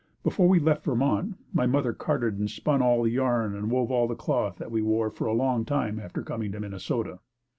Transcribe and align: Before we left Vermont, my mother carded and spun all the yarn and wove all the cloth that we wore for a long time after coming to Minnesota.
Before 0.23 0.49
we 0.49 0.59
left 0.59 0.85
Vermont, 0.85 1.35
my 1.53 1.67
mother 1.67 1.93
carded 1.93 2.39
and 2.39 2.49
spun 2.49 2.81
all 2.81 3.03
the 3.03 3.11
yarn 3.11 3.55
and 3.55 3.69
wove 3.69 3.91
all 3.91 4.07
the 4.07 4.15
cloth 4.15 4.55
that 4.57 4.71
we 4.71 4.81
wore 4.81 5.11
for 5.11 5.27
a 5.27 5.33
long 5.33 5.63
time 5.63 5.99
after 5.99 6.23
coming 6.23 6.51
to 6.53 6.59
Minnesota. 6.59 7.19